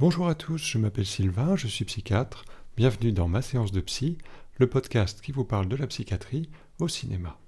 [0.00, 2.44] Bonjour à tous, je m'appelle Sylvain, je suis psychiatre.
[2.76, 4.18] Bienvenue dans ma séance de psy,
[4.58, 6.48] le podcast qui vous parle de la psychiatrie
[6.80, 7.38] au cinéma.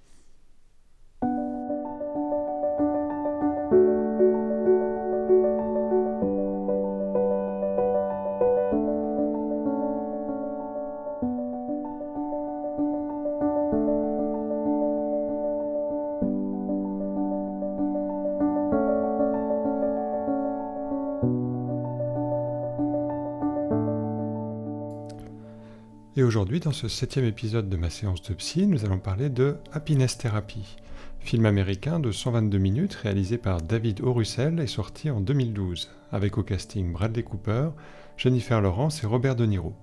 [26.46, 30.16] Aujourd'hui, dans ce septième épisode de ma séance de psy, nous allons parler de Happiness
[30.16, 30.76] Therapy,
[31.18, 34.12] film américain de 122 minutes réalisé par David O.
[34.12, 37.70] Russell et sorti en 2012, avec au casting Bradley Cooper,
[38.16, 39.74] Jennifer Lawrence et Robert De Niro.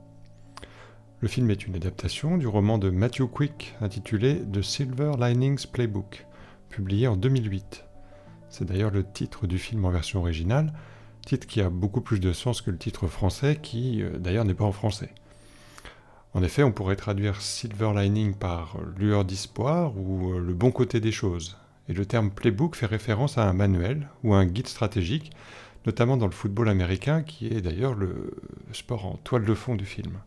[1.19, 6.25] Le film est une adaptation du roman de Matthew Quick intitulé The Silver Linings Playbook,
[6.69, 7.83] publié en 2008.
[8.47, 10.71] C'est d'ailleurs le titre du film en version originale,
[11.25, 14.53] titre qui a beaucoup plus de sens que le titre français qui euh, d'ailleurs n'est
[14.53, 15.09] pas en français.
[16.33, 20.99] En effet, on pourrait traduire silver lining par lueur d'espoir ou euh, le bon côté
[20.99, 21.57] des choses.
[21.89, 25.31] Et le terme playbook fait référence à un manuel ou un guide stratégique,
[25.85, 28.31] notamment dans le football américain, qui est d'ailleurs le
[28.71, 30.19] sport en toile de fond du film.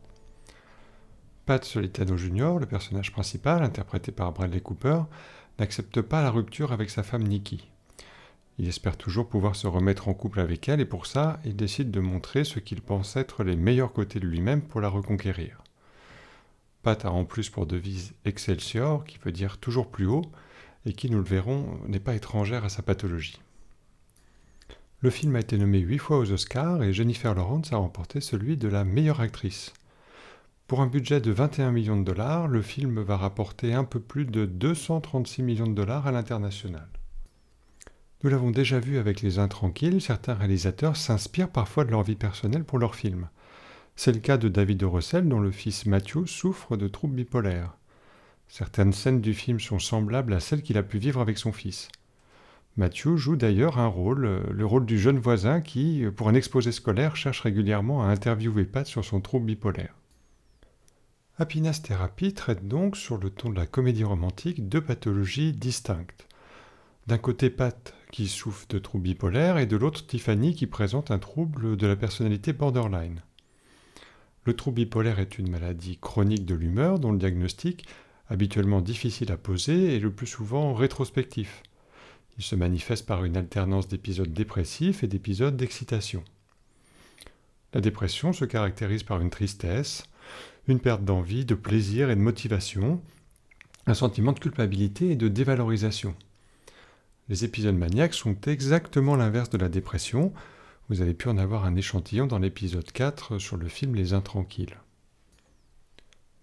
[1.45, 5.01] Pat Solitano Jr., le personnage principal, interprété par Bradley Cooper,
[5.59, 7.69] n'accepte pas la rupture avec sa femme Nikki.
[8.59, 11.91] Il espère toujours pouvoir se remettre en couple avec elle et pour ça, il décide
[11.91, 15.63] de montrer ce qu'il pense être les meilleurs côtés de lui-même pour la reconquérir.
[16.87, 20.23] Pat a en plus pour devise Excelsior, qui veut dire toujours plus haut,
[20.85, 23.41] et qui, nous le verrons, n'est pas étrangère à sa pathologie.
[25.01, 28.57] Le film a été nommé huit fois aux Oscars et Jennifer Lawrence a remporté celui
[28.57, 29.73] de la meilleure actrice.
[30.69, 34.25] Pour un budget de 21 millions de dollars, le film va rapporter un peu plus
[34.25, 36.87] de 236 millions de dollars à l'international.
[38.23, 42.63] Nous l'avons déjà vu avec Les Intranquilles, certains réalisateurs s'inspirent parfois de leur vie personnelle
[42.63, 43.29] pour leurs films.
[43.97, 47.77] C'est le cas de David Russell dont le fils Matthew souffre de troubles bipolaires.
[48.47, 51.89] Certaines scènes du film sont semblables à celles qu'il a pu vivre avec son fils.
[52.77, 57.17] Matthew joue d'ailleurs un rôle, le rôle du jeune voisin qui, pour un exposé scolaire,
[57.17, 59.95] cherche régulièrement à interviewer Pat sur son trouble bipolaire.
[61.39, 66.29] Happiness Therapy traite donc, sur le ton de la comédie romantique, deux pathologies distinctes.
[67.07, 71.19] D'un côté Pat qui souffre de troubles bipolaires et de l'autre Tiffany qui présente un
[71.19, 73.23] trouble de la personnalité borderline.
[74.47, 77.85] Le trouble bipolaire est une maladie chronique de l'humeur dont le diagnostic,
[78.29, 81.65] habituellement difficile à poser, est le plus souvent rétrospectif.
[82.39, 86.23] Il se manifeste par une alternance d'épisodes dépressifs et d'épisodes d'excitation.
[87.75, 90.05] La dépression se caractérise par une tristesse,
[90.69, 93.03] une perte d'envie, de plaisir et de motivation,
[93.89, 96.15] un sentiment de culpabilité et de dévalorisation.
[97.29, 100.33] Les épisodes maniaques sont exactement l'inverse de la dépression,
[100.89, 104.77] vous avez pu en avoir un échantillon dans l'épisode 4 sur le film Les Intranquilles.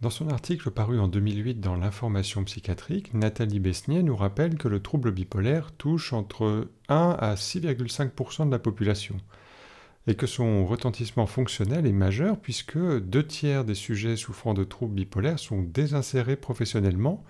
[0.01, 4.81] Dans son article paru en 2008 dans l'information psychiatrique, Nathalie Besnier nous rappelle que le
[4.81, 9.15] trouble bipolaire touche entre 1 à 6,5% de la population
[10.07, 14.95] et que son retentissement fonctionnel est majeur puisque deux tiers des sujets souffrant de troubles
[14.95, 17.23] bipolaires sont désinsérés professionnellement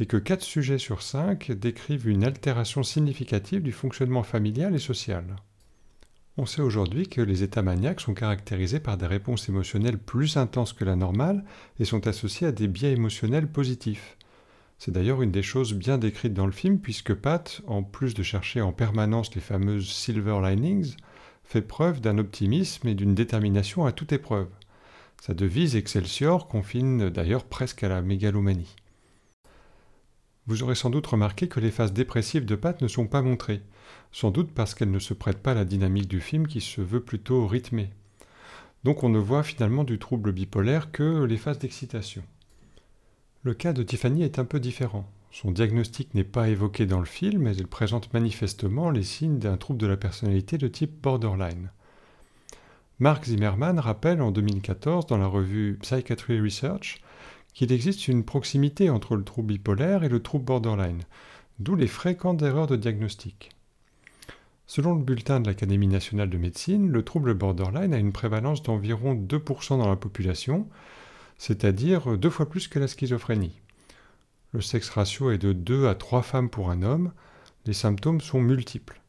[0.00, 5.36] et que 4 sujets sur 5 décrivent une altération significative du fonctionnement familial et social.
[6.36, 10.72] On sait aujourd'hui que les états maniaques sont caractérisés par des réponses émotionnelles plus intenses
[10.72, 11.44] que la normale
[11.78, 14.16] et sont associés à des biais émotionnels positifs.
[14.78, 18.22] C'est d'ailleurs une des choses bien décrites dans le film puisque Pat, en plus de
[18.22, 20.94] chercher en permanence les fameuses silver linings,
[21.44, 24.48] fait preuve d'un optimisme et d'une détermination à toute épreuve.
[25.20, 28.76] Sa devise Excelsior confine d'ailleurs presque à la mégalomanie.
[30.46, 33.62] Vous aurez sans doute remarqué que les phases dépressives de Pat ne sont pas montrées,
[34.12, 36.80] sans doute parce qu'elles ne se prêtent pas à la dynamique du film qui se
[36.80, 37.90] veut plutôt rythmée.
[38.84, 42.22] Donc on ne voit finalement du trouble bipolaire que les phases d'excitation.
[43.42, 45.10] Le cas de Tiffany est un peu différent.
[45.30, 49.56] Son diagnostic n'est pas évoqué dans le film, mais elle présente manifestement les signes d'un
[49.56, 51.70] trouble de la personnalité de type borderline.
[52.98, 57.00] Mark Zimmerman rappelle en 2014 dans la revue Psychiatry Research
[57.54, 61.02] qu'il existe une proximité entre le trouble bipolaire et le trouble borderline,
[61.58, 63.50] d'où les fréquentes erreurs de diagnostic.
[64.66, 69.14] Selon le bulletin de l'Académie nationale de médecine, le trouble borderline a une prévalence d'environ
[69.14, 70.68] 2% dans la population,
[71.38, 73.60] c'est-à-dire deux fois plus que la schizophrénie.
[74.52, 77.12] Le sexe ratio est de 2 à 3 femmes pour un homme,
[77.66, 79.00] les symptômes sont multiples.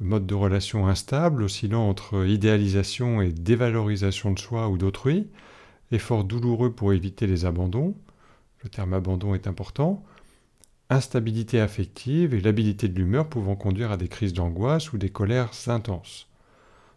[0.00, 5.28] Mode de relation instable, oscillant entre idéalisation et dévalorisation de soi ou d'autrui,
[5.92, 7.94] effort douloureux pour éviter les abandons,
[8.62, 10.04] le terme abandon est important,
[10.90, 15.52] instabilité affective et l'habilité de l'humeur pouvant conduire à des crises d'angoisse ou des colères
[15.66, 16.28] intenses.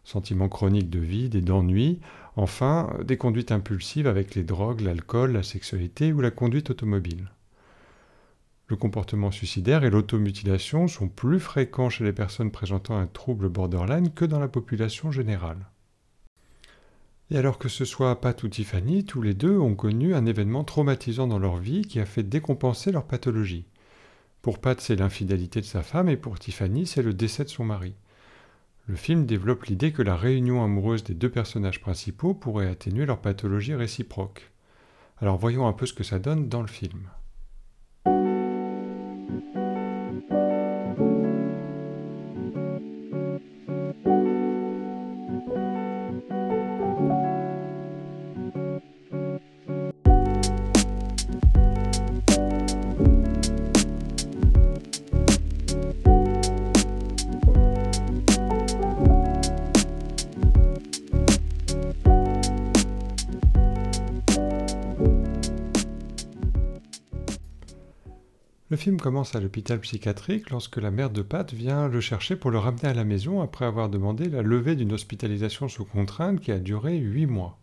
[0.04, 2.00] sentiments chroniques de vide et d'ennui,
[2.36, 7.30] enfin des conduites impulsives avec les drogues, l'alcool, la sexualité ou la conduite automobile.
[8.68, 14.12] Le comportement suicidaire et l'automutilation sont plus fréquents chez les personnes présentant un trouble borderline
[14.12, 15.68] que dans la population générale.
[17.31, 20.66] Et alors que ce soit Pat ou Tiffany, tous les deux ont connu un événement
[20.66, 23.63] traumatisant dans leur vie qui a fait décompenser leur pathologie.
[24.42, 27.63] Pour Pat, c'est l'infidélité de sa femme et pour Tiffany, c'est le décès de son
[27.63, 27.94] mari.
[28.88, 33.22] Le film développe l'idée que la réunion amoureuse des deux personnages principaux pourrait atténuer leur
[33.22, 34.51] pathologie réciproque.
[35.22, 37.07] Alors voyons un peu ce que ça donne dans le film.
[68.81, 72.57] Film commence à l'hôpital psychiatrique lorsque la mère de Pat vient le chercher pour le
[72.57, 76.57] ramener à la maison après avoir demandé la levée d'une hospitalisation sous contrainte qui a
[76.57, 77.60] duré huit mois.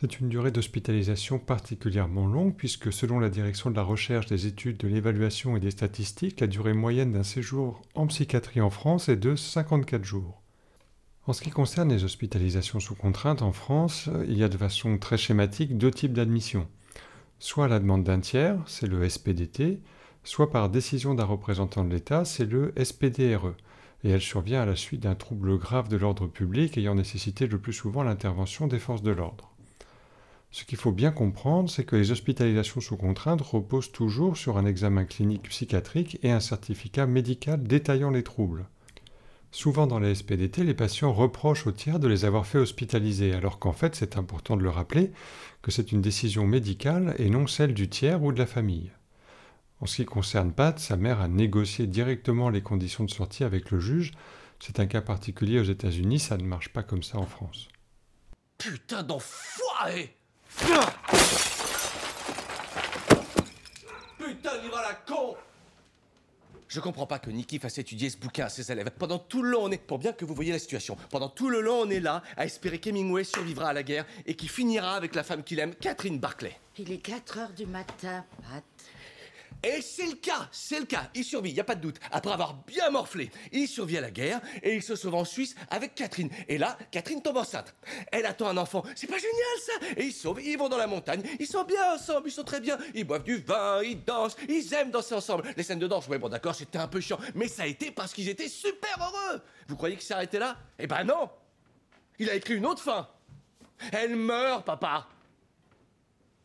[0.00, 4.76] C'est une durée d'hospitalisation particulièrement longue puisque selon la direction de la recherche, des études,
[4.76, 9.16] de l'évaluation et des statistiques, la durée moyenne d'un séjour en psychiatrie en France est
[9.16, 10.42] de 54 jours.
[11.26, 14.96] En ce qui concerne les hospitalisations sous contrainte en France, il y a de façon
[14.96, 16.68] très schématique deux types d'admission.
[17.40, 19.80] Soit la demande d'un tiers, c'est le SPDT,
[20.24, 23.54] soit par décision d'un représentant de l'État, c'est le SPDRE,
[24.02, 27.58] et elle survient à la suite d'un trouble grave de l'ordre public ayant nécessité le
[27.58, 29.50] plus souvent l'intervention des forces de l'ordre.
[30.50, 34.66] Ce qu'il faut bien comprendre, c'est que les hospitalisations sous contrainte reposent toujours sur un
[34.66, 38.66] examen clinique psychiatrique et un certificat médical détaillant les troubles.
[39.50, 43.58] Souvent dans les SPDT, les patients reprochent aux tiers de les avoir fait hospitaliser, alors
[43.58, 45.12] qu'en fait c'est important de le rappeler
[45.62, 48.92] que c'est une décision médicale et non celle du tiers ou de la famille.
[49.84, 53.70] En ce qui concerne Pat, sa mère a négocié directement les conditions de sortie avec
[53.70, 54.12] le juge.
[54.58, 57.68] C'est un cas particulier aux États-Unis, ça ne marche pas comme ça en France.
[58.56, 60.16] Putain d'enfoiré
[64.16, 65.36] Putain, il va la con
[66.66, 68.90] je comprends pas que Nikki fasse étudier ce bouquin à ses élèves.
[68.98, 69.78] Pendant tout le long, on est.
[69.78, 72.46] Pour bien que vous voyez la situation, pendant tout le long, on est là à
[72.46, 76.18] espérer qu'Hemingway survivra à la guerre et qu'il finira avec la femme qu'il aime, Catherine
[76.18, 76.58] Barclay.
[76.78, 78.64] Il est 4 heures du matin, Pat.
[79.64, 81.08] Et c'est le cas, c'est le cas.
[81.14, 81.98] Il survit, il y a pas de doute.
[82.12, 85.54] Après avoir bien morflé, il survit à la guerre et il se sauve en Suisse
[85.70, 86.28] avec Catherine.
[86.48, 87.74] Et là, Catherine tombe enceinte.
[88.12, 88.84] Elle attend un enfant.
[88.94, 89.34] C'est pas génial
[89.64, 89.72] ça?
[89.96, 91.22] Et ils sauvent, ils vont dans la montagne.
[91.40, 92.76] Ils sont bien ensemble, ils sont très bien.
[92.94, 95.44] Ils boivent du vin, ils dansent, ils aiment danser ensemble.
[95.56, 97.90] Les scènes de danse, ouais bon d'accord, c'était un peu chiant, mais ça a été
[97.90, 99.40] parce qu'ils étaient super heureux.
[99.68, 100.58] Vous croyez qu'il s'est arrêté là?
[100.78, 101.30] Eh ben non.
[102.18, 103.08] Il a écrit une autre fin.
[103.92, 105.08] Elle meurt, papa.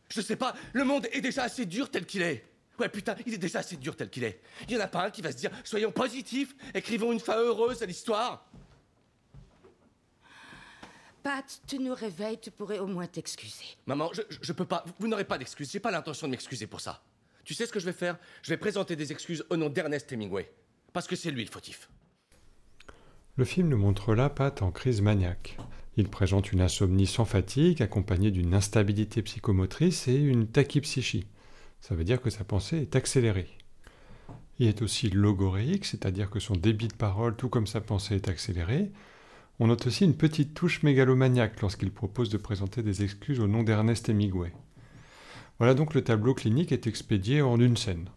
[0.08, 2.49] Je sais pas, le monde est déjà assez dur tel qu'il est.
[2.80, 4.40] Ouais, putain, il est déjà assez dur tel qu'il est.
[4.66, 7.36] Il y en a pas un qui va se dire soyons positifs, écrivons une fin
[7.36, 8.46] heureuse à l'histoire.
[11.22, 13.76] Pat, tu nous réveilles, tu pourrais au moins t'excuser.
[13.84, 14.82] Maman, je, je peux pas.
[14.98, 15.70] Vous n'aurez pas d'excuses.
[15.70, 17.02] J'ai pas l'intention de m'excuser pour ça.
[17.44, 18.16] Tu sais ce que je vais faire?
[18.42, 20.50] Je vais présenter des excuses au nom d'Ernest Hemingway.
[20.94, 21.90] Parce que c'est lui le fautif.
[23.36, 25.58] Le film nous montre là Pat en crise maniaque.
[25.96, 31.26] Il présente une insomnie sans fatigue accompagnée d'une instabilité psychomotrice et une tachypsychie.
[31.80, 33.48] Ça veut dire que sa pensée est accélérée.
[34.58, 38.28] Il est aussi logoréique, c'est-à-dire que son débit de parole, tout comme sa pensée, est
[38.28, 38.90] accéléré.
[39.58, 43.62] On note aussi une petite touche mégalomaniaque lorsqu'il propose de présenter des excuses au nom
[43.62, 44.52] d'Ernest Hemingway.
[45.58, 48.08] Voilà donc le tableau clinique est expédié en une scène.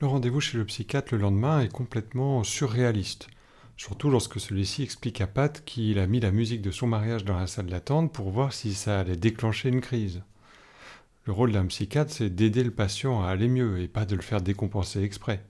[0.00, 3.28] Le rendez-vous chez le psychiatre le lendemain est complètement surréaliste,
[3.76, 7.38] surtout lorsque celui-ci explique à Pat qu'il a mis la musique de son mariage dans
[7.38, 10.22] la salle d'attente pour voir si ça allait déclencher une crise.
[11.24, 14.22] Le rôle d'un psychiatre, c'est d'aider le patient à aller mieux et pas de le
[14.22, 15.44] faire décompenser exprès.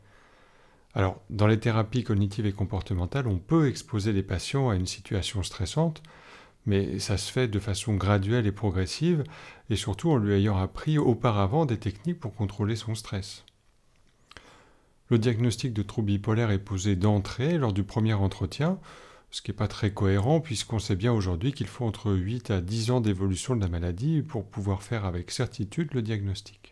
[0.95, 5.43] Alors, dans les thérapies cognitives et comportementales, on peut exposer les patients à une situation
[5.43, 6.03] stressante,
[6.67, 9.25] mais ça se fait de façon graduelle et progressive,
[9.71, 13.45] et surtout en lui ayant appris auparavant des techniques pour contrôler son stress.
[15.09, 18.79] Le diagnostic de trouble bipolaire est posé d'entrée lors du premier entretien,
[19.33, 22.61] ce qui n'est pas très cohérent puisqu'on sait bien aujourd'hui qu'il faut entre 8 à
[22.61, 26.72] 10 ans d'évolution de la maladie pour pouvoir faire avec certitude le diagnostic.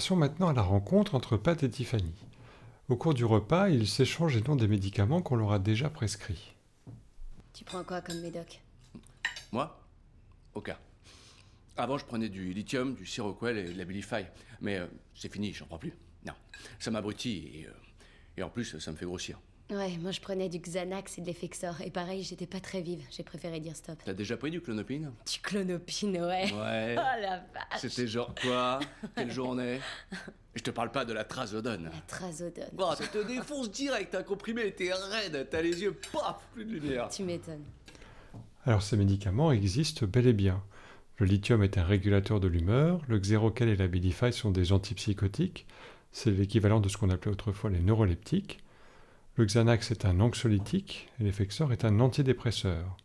[0.00, 2.14] Passons maintenant à la rencontre entre Pat et Tiffany.
[2.88, 6.54] Au cours du repas, ils s'échangent les noms des médicaments qu'on leur a déjà prescrits.
[7.52, 8.62] Tu prends quoi comme médoc?
[9.52, 9.78] Moi?
[10.54, 10.78] Aucun.
[11.76, 14.24] Avant, je prenais du lithium, du Seroquel et de la Bilify.
[14.62, 15.92] Mais euh, c'est fini, j'en prends plus.
[16.24, 16.32] Non.
[16.78, 17.72] Ça m'abrutit et, euh,
[18.38, 19.38] et en plus, ça me fait grossir.
[19.70, 21.80] Ouais, moi je prenais du Xanax et de l'Effexor.
[21.82, 23.04] Et pareil, j'étais pas très vive.
[23.10, 24.00] J'ai préféré dire stop.
[24.04, 25.12] T'as déjà pris du clonopine?
[25.30, 26.52] Du clonopine, ouais.
[26.52, 26.96] Ouais.
[26.98, 28.80] Oh la vache C'était genre quoi?
[29.14, 29.78] Quelle journée?
[30.56, 31.84] Je te parle pas de la trazodone.
[31.84, 32.70] La trazodone.
[32.72, 36.72] Bon, ça te défonce direct, un comprimé, t'es raide, t'as les yeux, paf, plus de
[36.72, 37.08] lumière.
[37.08, 37.64] Tu m'étonnes.
[38.66, 40.62] Alors ces médicaments existent bel et bien.
[41.18, 45.66] Le lithium est un régulateur de l'humeur, le Xeroquel et la Bilify sont des antipsychotiques,
[46.12, 48.58] c'est l'équivalent de ce qu'on appelait autrefois les neuroleptiques.
[49.40, 52.98] Le Xanax est un anxiolytique et l'Effexor est un antidépresseur.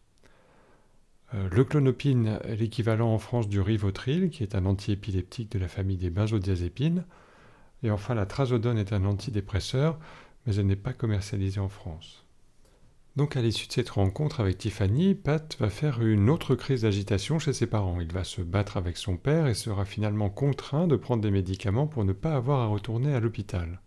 [1.34, 5.70] Euh, le clonopine est l'équivalent en France du Rivotril, qui est un antiépileptique de la
[5.70, 7.06] famille des benzodiazépines.
[7.84, 9.98] Et enfin, la trazodone est un antidépresseur,
[10.46, 12.26] mais elle n'est pas commercialisée en France.
[13.16, 17.40] Donc à l'issue de cette rencontre avec Tiffany, Pat va faire une autre crise d'agitation
[17.40, 18.02] chez ses parents.
[18.02, 21.88] Il va se battre avec son père et sera finalement contraint de prendre des médicaments
[21.88, 23.80] pour ne pas avoir à retourner à l'hôpital.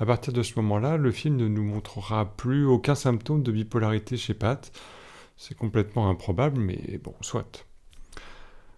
[0.00, 4.16] À partir de ce moment-là, le film ne nous montrera plus aucun symptôme de bipolarité
[4.16, 4.72] chez Pat.
[5.36, 7.66] C'est complètement improbable, mais bon, soit.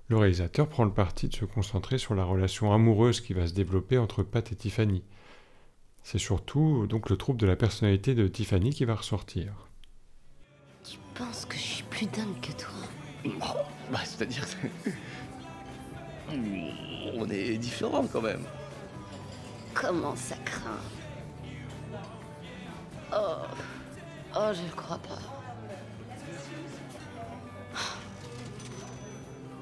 [0.08, 3.54] Le réalisateur prend le parti de se concentrer sur la relation amoureuse qui va se
[3.54, 5.04] développer entre Pat et Tiffany.
[6.02, 9.68] C'est surtout donc le trouble de la personnalité de Tiffany qui va ressortir.
[10.82, 13.36] Tu penses que je suis plus dingue que toi?
[13.92, 14.90] Bah, c'est-à-dire que.
[17.14, 18.42] On est différents quand même.
[19.72, 20.80] Comment ça craint?
[23.14, 23.36] Oh.
[24.34, 25.18] Oh, je le crois pas.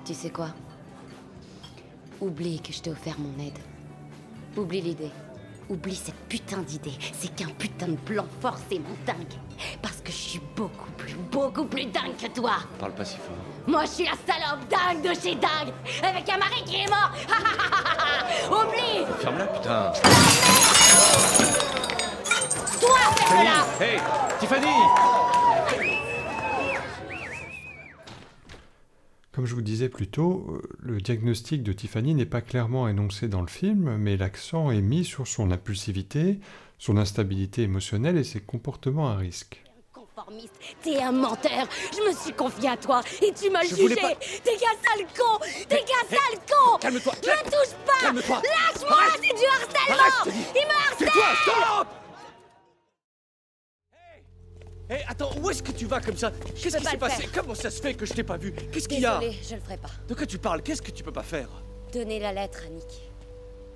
[0.04, 0.49] Tu sais quoi?
[2.21, 3.59] Oublie que je t'ai offert mon aide.
[4.57, 5.11] Oublie l'idée.
[5.69, 6.95] Oublie cette putain d'idée.
[7.12, 9.38] C'est qu'un putain de plan forcément dingue.
[9.80, 12.57] Parce que je suis beaucoup plus, beaucoup plus dingue que toi.
[12.78, 13.37] Parle pas si fort.
[13.66, 15.73] Moi, je suis la salope dingue de chez dingue.
[16.02, 17.12] Avec un mari qui est mort.
[18.50, 19.92] Oublie Ferme-la, putain.
[22.81, 23.99] Toi, ferme-la Hey,
[24.39, 24.67] Tiffany
[29.33, 33.29] Comme je vous disais plus tôt, euh, le diagnostic de Tiffany n'est pas clairement énoncé
[33.29, 36.41] dans le film, mais l'accent est mis sur son impulsivité,
[36.79, 39.63] son instabilité émotionnelle et ses comportements à risque.
[39.93, 41.67] Conformiste, t'es un menteur.
[41.97, 43.95] Je me suis confié à toi et tu m'as jugé.
[43.97, 45.39] pas- T'es qu'un sale con.
[45.69, 46.79] T'es qu'un sale con.
[46.79, 48.01] calme-toi, Me touche pas.
[48.07, 48.43] calme-toi.
[48.43, 50.03] Lâche-moi, c'est du harcèlement.
[50.25, 50.35] Arrête.
[50.55, 51.87] Il me harcèle.
[54.91, 56.33] Hey Hey, attends, où est-ce que tu vas comme ça?
[56.61, 57.23] Qu'est-ce qui s'est passé?
[57.23, 57.33] faire.
[57.43, 58.53] Comment ça se fait que je t'ai pas vu?
[58.73, 59.21] Qu'est-ce qu'il y a?
[59.21, 59.91] Je le ferai pas.
[60.09, 60.63] De quoi tu parles?
[60.63, 61.49] Qu'est-ce que tu peux pas faire?
[61.93, 63.13] Donnez la lettre à Nick.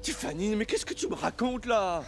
[0.02, 2.02] Tiffany, mais qu'est-ce que tu me racontes là?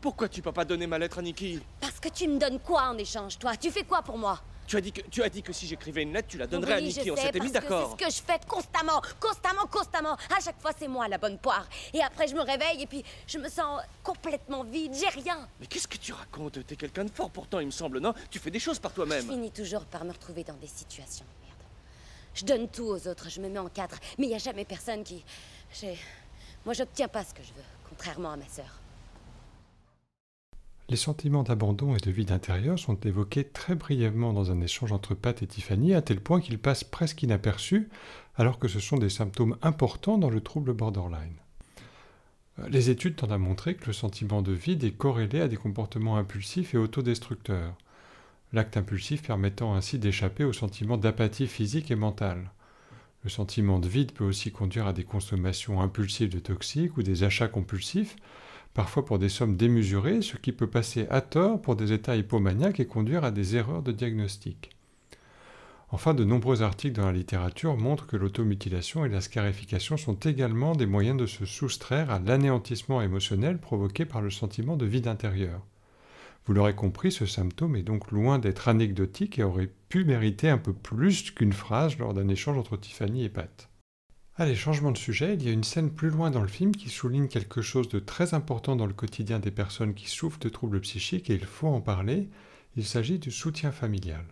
[0.00, 2.84] Pourquoi tu peux pas donner ma lettre à Nikki Parce que tu me donnes quoi
[2.88, 3.56] en échange, toi?
[3.56, 4.40] Tu fais quoi pour moi?
[4.68, 6.74] Tu as, dit que, tu as dit que si j'écrivais une lettre, tu la donnerais
[6.74, 7.10] à Oui, je Nikki.
[7.10, 7.96] On s'était mis d'accord.
[7.98, 10.12] C'est ce que je fais constamment, constamment, constamment.
[10.36, 11.66] À chaque fois, c'est moi la bonne poire.
[11.94, 14.92] Et après, je me réveille et puis je me sens complètement vide.
[14.94, 15.48] J'ai rien.
[15.58, 16.64] Mais qu'est-ce que tu racontes?
[16.66, 18.12] T'es quelqu'un de fort pourtant, il me semble, non?
[18.30, 19.26] Tu fais des choses par Je toi-même.
[19.26, 21.62] finis toujours par me retrouver dans des situations de merde.
[22.34, 24.66] Je donne tout aux autres, je me mets en cadre, mais il n'y a jamais
[24.66, 25.24] personne qui.
[25.80, 25.98] J'ai.
[26.66, 28.80] Moi, j'obtiens pas ce que je veux, contrairement à ma sœur.
[30.90, 35.14] Les sentiments d'abandon et de vide intérieur sont évoqués très brièvement dans un échange entre
[35.14, 37.88] Pat et Tiffany, à tel point qu'ils passent presque inaperçus,
[38.36, 41.36] alors que ce sont des symptômes importants dans le trouble borderline.
[42.70, 46.16] Les études tendent à montrer que le sentiment de vide est corrélé à des comportements
[46.16, 47.76] impulsifs et autodestructeurs,
[48.52, 52.50] l'acte impulsif permettant ainsi d'échapper au sentiment d'apathie physique et mentale.
[53.24, 57.24] Le sentiment de vide peut aussi conduire à des consommations impulsives de toxiques ou des
[57.24, 58.16] achats compulsifs,
[58.78, 62.78] parfois pour des sommes démesurées, ce qui peut passer à tort pour des états hypomaniaques
[62.78, 64.70] et conduire à des erreurs de diagnostic.
[65.90, 70.76] Enfin, de nombreux articles dans la littérature montrent que l'automutilation et la scarification sont également
[70.76, 75.66] des moyens de se soustraire à l'anéantissement émotionnel provoqué par le sentiment de vide intérieur.
[76.46, 80.58] Vous l'aurez compris, ce symptôme est donc loin d'être anecdotique et aurait pu mériter un
[80.58, 83.67] peu plus qu'une phrase lors d'un échange entre Tiffany et Pat.
[84.40, 86.90] Allez, changement de sujet, il y a une scène plus loin dans le film qui
[86.90, 90.80] souligne quelque chose de très important dans le quotidien des personnes qui souffrent de troubles
[90.80, 92.28] psychiques et il faut en parler.
[92.76, 94.24] Il s'agit du soutien familial.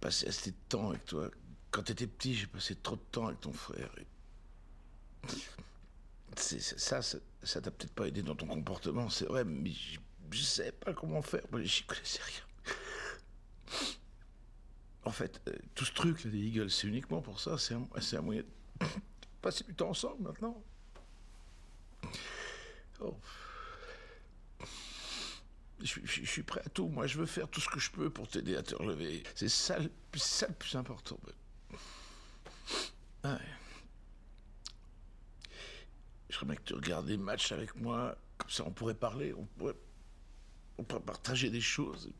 [0.00, 1.30] Passer assez de temps avec toi.
[1.70, 3.94] Quand t'étais petit, j'ai passé trop de temps avec ton frère.
[6.34, 10.00] ça, ça t'a peut-être pas aidé dans ton comportement, c'est vrai, mais je,
[10.32, 11.42] je sais pas comment faire.
[11.52, 12.42] moi, J'y connaissais rien.
[15.08, 17.56] En fait, euh, tout ce truc des Eagles, c'est uniquement pour ça.
[17.56, 18.42] C'est un, moyen
[19.40, 20.62] passer du temps ensemble maintenant.
[23.00, 23.16] Oh.
[25.80, 26.88] Je, suis prêt à tout.
[26.88, 29.22] Moi, je veux faire tout ce que je peux pour t'aider à te relever.
[29.34, 31.18] C'est ça, le plus important.
[33.24, 33.30] Ouais.
[36.28, 38.14] J'aimerais que tu regardes des matchs avec moi.
[38.36, 39.32] Comme ça, on pourrait parler.
[39.32, 39.76] On pourrait,
[40.76, 42.12] on pourrait partager des choses.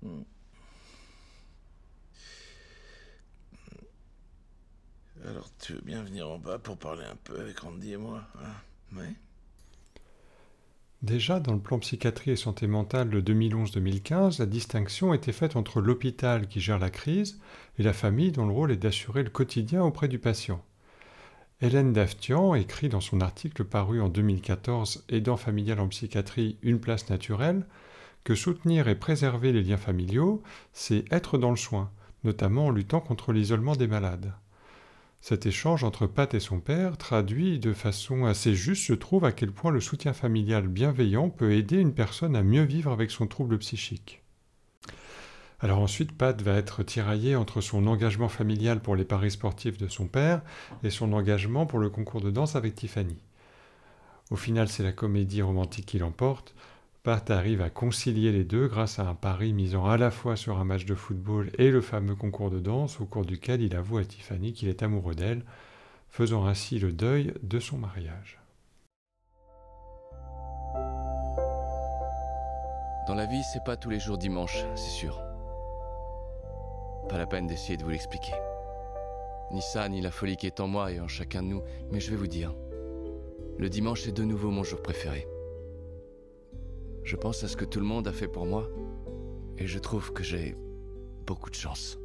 [0.00, 0.22] Hmm.
[5.28, 8.22] Alors, tu veux bien venir en bas pour parler un peu avec Andy et moi
[8.36, 8.52] hein?
[8.96, 9.16] Oui
[11.02, 15.80] Déjà, dans le plan psychiatrie et santé mentale de 2011-2015, la distinction était faite entre
[15.80, 17.40] l'hôpital qui gère la crise
[17.78, 20.64] et la famille dont le rôle est d'assurer le quotidien auprès du patient.
[21.60, 27.10] Hélène Daftian écrit dans son article paru en 2014 Aidant familial en psychiatrie, une place
[27.10, 27.66] naturelle,
[28.22, 31.90] que soutenir et préserver les liens familiaux, c'est être dans le soin,
[32.22, 34.32] notamment en luttant contre l'isolement des malades.
[35.22, 39.30] Cet échange entre Pat et son père traduit de façon assez juste, je trouve, à
[39.30, 43.28] quel point le soutien familial bienveillant peut aider une personne à mieux vivre avec son
[43.28, 44.20] trouble psychique.
[45.60, 49.86] Alors ensuite, Pat va être tiraillé entre son engagement familial pour les paris sportifs de
[49.86, 50.42] son père
[50.82, 53.16] et son engagement pour le concours de danse avec Tiffany.
[54.32, 56.52] Au final, c'est la comédie romantique qui l'emporte,
[57.02, 60.58] Pat arrive à concilier les deux grâce à un pari misant à la fois sur
[60.58, 63.98] un match de football et le fameux concours de danse au cours duquel il avoue
[63.98, 65.42] à Tiffany qu'il est amoureux d'elle,
[66.08, 68.38] faisant ainsi le deuil de son mariage.
[73.08, 75.20] Dans la vie, c'est pas tous les jours dimanche, c'est sûr.
[77.08, 78.34] Pas la peine d'essayer de vous l'expliquer.
[79.50, 81.98] Ni ça, ni la folie qui est en moi et en chacun de nous, mais
[81.98, 82.54] je vais vous dire.
[83.58, 85.26] Le dimanche est de nouveau mon jour préféré.
[87.04, 88.68] Je pense à ce que tout le monde a fait pour moi
[89.58, 90.56] et je trouve que j'ai
[91.26, 91.98] beaucoup de chance.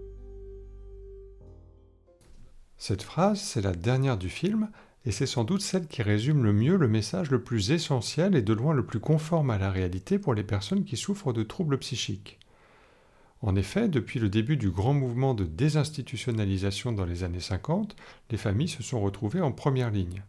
[2.78, 4.70] Cette phrase, c'est la dernière du film
[5.06, 8.42] et c'est sans doute celle qui résume le mieux le message le plus essentiel et
[8.42, 11.78] de loin le plus conforme à la réalité pour les personnes qui souffrent de troubles
[11.78, 12.40] psychiques.
[13.42, 17.96] En effet, depuis le début du grand mouvement de désinstitutionnalisation dans les années 50,
[18.32, 20.24] les familles se sont retrouvées en première ligne.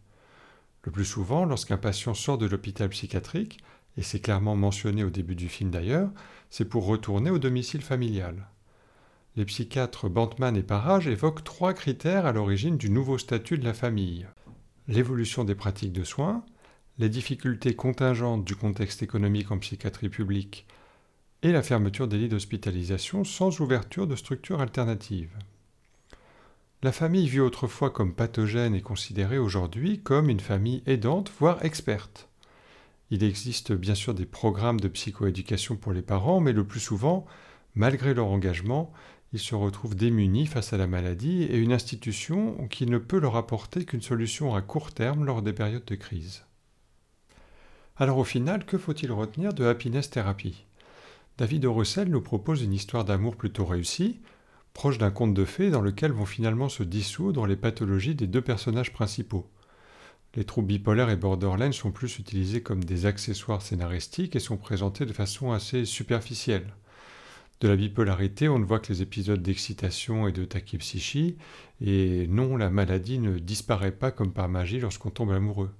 [0.84, 3.60] Le plus souvent, lorsqu'un patient sort de l'hôpital psychiatrique,
[3.98, 6.10] et c'est clairement mentionné au début du film d'ailleurs,
[6.50, 8.46] c'est pour retourner au domicile familial.
[9.34, 13.74] Les psychiatres Bantman et Parage évoquent trois critères à l'origine du nouveau statut de la
[13.74, 14.28] famille.
[14.86, 16.44] L'évolution des pratiques de soins,
[16.98, 20.66] les difficultés contingentes du contexte économique en psychiatrie publique
[21.42, 25.36] et la fermeture des lits d'hospitalisation sans ouverture de structures alternatives.
[26.84, 32.27] La famille vue autrefois comme pathogène est considérée aujourd'hui comme une famille aidante, voire experte.
[33.10, 37.24] Il existe bien sûr des programmes de psychoéducation pour les parents, mais le plus souvent,
[37.74, 38.92] malgré leur engagement,
[39.32, 43.36] ils se retrouvent démunis face à la maladie et une institution qui ne peut leur
[43.36, 46.44] apporter qu'une solution à court terme lors des périodes de crise.
[47.96, 50.64] Alors au final, que faut-il retenir de Happiness Therapy?
[51.36, 54.20] David Russell nous propose une histoire d'amour plutôt réussie,
[54.72, 58.42] proche d'un conte de fées dans lequel vont finalement se dissoudre les pathologies des deux
[58.42, 59.48] personnages principaux.
[60.34, 65.06] Les troubles bipolaires et borderline sont plus utilisés comme des accessoires scénaristiques et sont présentés
[65.06, 66.74] de façon assez superficielle.
[67.60, 71.38] De la bipolarité, on ne voit que les épisodes d'excitation et de tachypsychie,
[71.80, 75.74] et non, la maladie ne disparaît pas comme par magie lorsqu'on tombe amoureux.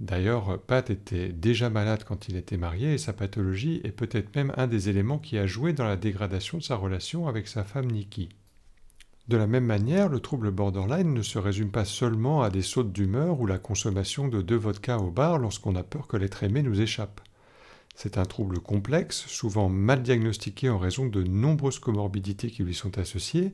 [0.00, 4.52] D'ailleurs, Pat était déjà malade quand il était marié et sa pathologie est peut-être même
[4.56, 7.92] un des éléments qui a joué dans la dégradation de sa relation avec sa femme
[7.92, 8.30] Nikki.
[9.28, 12.92] De la même manière, le trouble borderline ne se résume pas seulement à des sautes
[12.92, 16.62] d'humeur ou la consommation de deux vodkas au bar lorsqu'on a peur que l'être aimé
[16.62, 17.20] nous échappe.
[17.94, 22.98] C'est un trouble complexe, souvent mal diagnostiqué en raison de nombreuses comorbidités qui lui sont
[22.98, 23.52] associées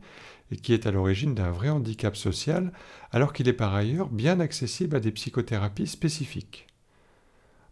[0.50, 2.72] et qui est à l'origine d'un vrai handicap social,
[3.10, 6.67] alors qu'il est par ailleurs bien accessible à des psychothérapies spécifiques.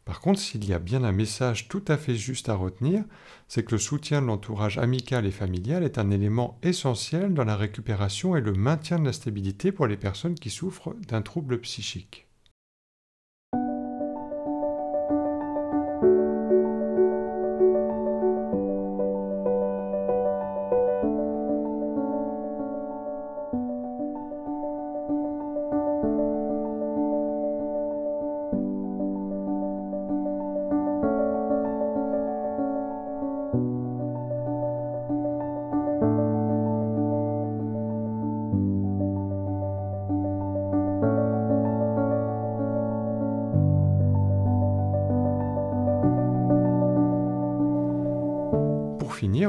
[0.07, 3.05] Par contre, s'il y a bien un message tout à fait juste à retenir,
[3.49, 7.57] c'est que le soutien de l'entourage amical et familial est un élément essentiel dans la
[7.57, 12.26] récupération et le maintien de la stabilité pour les personnes qui souffrent d'un trouble psychique.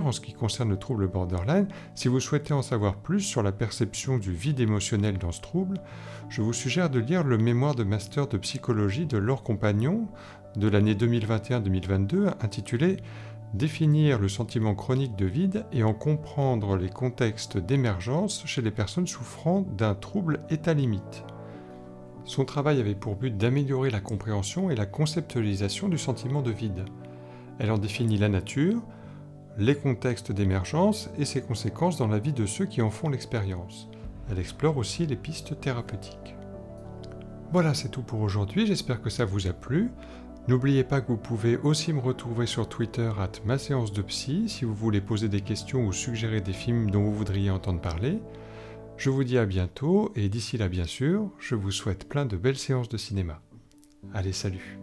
[0.06, 1.68] En ce qui concerne le trouble borderline.
[1.96, 5.80] Si vous souhaitez en savoir plus sur la perception du vide émotionnel dans ce trouble,
[6.30, 10.08] je vous suggère de lire le mémoire de master de psychologie de Laure Compagnon
[10.56, 12.98] de l'année 2021-2022 intitulé
[13.54, 19.08] Définir le sentiment chronique de vide et en comprendre les contextes d'émergence chez les personnes
[19.08, 21.24] souffrant d'un trouble état limite.
[22.26, 26.84] Son travail avait pour but d'améliorer la compréhension et la conceptualisation du sentiment de vide.
[27.58, 28.82] Elle en définit la nature,
[29.58, 33.90] les contextes d'émergence et ses conséquences dans la vie de ceux qui en font l'expérience.
[34.30, 36.36] Elle explore aussi les pistes thérapeutiques.
[37.52, 39.90] Voilà, c'est tout pour aujourd'hui, j'espère que ça vous a plu.
[40.48, 44.48] N'oubliez pas que vous pouvez aussi me retrouver sur Twitter à ma séance de psy
[44.48, 48.20] si vous voulez poser des questions ou suggérer des films dont vous voudriez entendre parler.
[48.96, 52.38] Je vous dis à bientôt et d'ici là bien sûr, je vous souhaite plein de
[52.38, 53.42] belles séances de cinéma.
[54.14, 54.80] Allez, salut